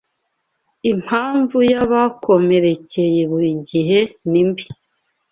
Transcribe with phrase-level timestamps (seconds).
[0.91, 4.65] Impamvu yabakomereye burigihe nimbi